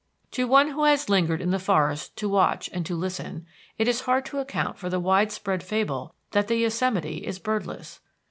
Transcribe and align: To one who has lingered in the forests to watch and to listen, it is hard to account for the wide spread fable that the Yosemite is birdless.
To 0.31 0.47
one 0.47 0.69
who 0.69 0.85
has 0.85 1.09
lingered 1.09 1.41
in 1.41 1.51
the 1.51 1.59
forests 1.59 2.09
to 2.15 2.27
watch 2.27 2.71
and 2.73 2.83
to 2.87 2.95
listen, 2.95 3.45
it 3.77 3.87
is 3.87 4.01
hard 4.01 4.25
to 4.25 4.39
account 4.39 4.79
for 4.79 4.89
the 4.89 4.99
wide 4.99 5.31
spread 5.31 5.61
fable 5.61 6.15
that 6.31 6.47
the 6.47 6.55
Yosemite 6.55 7.17
is 7.23 7.37
birdless. 7.37 7.99